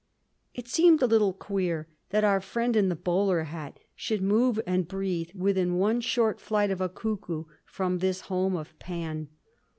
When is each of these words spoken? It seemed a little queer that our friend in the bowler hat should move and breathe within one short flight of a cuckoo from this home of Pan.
It 0.55 0.67
seemed 0.67 1.03
a 1.03 1.05
little 1.05 1.31
queer 1.31 1.87
that 2.09 2.23
our 2.23 2.41
friend 2.41 2.75
in 2.75 2.89
the 2.89 2.95
bowler 2.95 3.43
hat 3.43 3.77
should 3.95 4.23
move 4.23 4.59
and 4.65 4.87
breathe 4.87 5.29
within 5.35 5.77
one 5.77 6.01
short 6.01 6.39
flight 6.41 6.71
of 6.71 6.81
a 6.81 6.89
cuckoo 6.89 7.43
from 7.65 7.99
this 7.99 8.21
home 8.21 8.55
of 8.55 8.79
Pan. 8.79 9.27